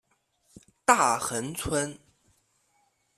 [0.83, 1.95] 大衡村。